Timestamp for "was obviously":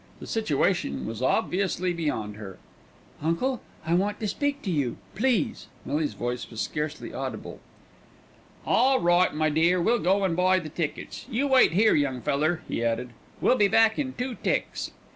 1.05-1.93